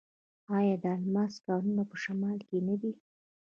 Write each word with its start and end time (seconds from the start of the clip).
آیا 0.57 0.75
د 0.83 0.85
الماس 0.97 1.33
کانونه 1.45 1.83
په 1.89 1.95
شمال 2.03 2.37
کې 2.47 2.57
نه 2.67 2.75
دي؟ 2.81 2.91